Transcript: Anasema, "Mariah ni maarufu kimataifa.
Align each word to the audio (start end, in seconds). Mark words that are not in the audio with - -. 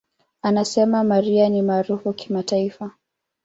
Anasema, 0.41 1.03
"Mariah 1.03 1.49
ni 1.49 1.61
maarufu 1.61 2.13
kimataifa. 2.13 2.91